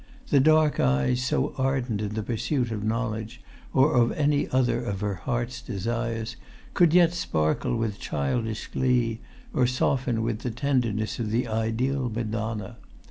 The 0.29 0.39
dark 0.39 0.79
eyes, 0.79 1.21
so 1.21 1.53
ardent 1.59 2.01
in 2.01 2.15
the 2.15 2.23
pursuit 2.23 2.71
of 2.71 2.83
knowledge, 2.83 3.39
or 3.71 3.93
of 3.93 4.11
any 4.13 4.49
other 4.49 4.83
of 4.83 5.01
her 5.01 5.13
heart's 5.13 5.61
desires, 5.61 6.37
could 6.73 6.91
yet 6.95 7.13
sparkle 7.13 7.75
with 7.75 7.99
childish 7.99 8.65
glee, 8.65 9.19
or 9.53 9.67
soften 9.67 10.23
with 10.23 10.39
the 10.39 10.49
tenderness 10.49 11.19
of 11.19 11.29
the 11.29 11.47
ideal 11.47 12.09
Madonna. 12.09 12.77